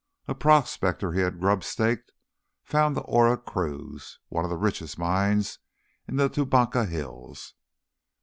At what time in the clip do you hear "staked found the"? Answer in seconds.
1.63-3.01